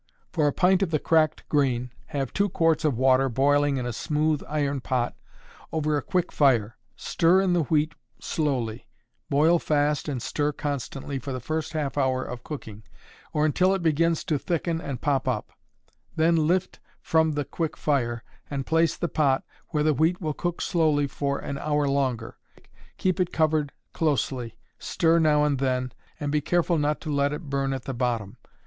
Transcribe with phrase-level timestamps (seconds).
[0.33, 3.93] _For a pint of the cracked grain, have two quarts of water boiling in a
[3.93, 5.15] smooth iron pot
[5.71, 8.87] over a quick fire; stir in the wheat slowly;
[9.29, 12.81] boil fast and stir constantly for the first half hour of cooking,
[13.31, 15.51] or until it begins to thicken and "pop up;"
[16.15, 20.61] then lift from the quick fire, and place the pot where the wheat will cook
[20.61, 22.37] slowly for an hour longer.
[22.97, 27.51] Keep it covered closely, stir now and then, and be careful not to let it
[27.51, 28.37] burn at the bottom.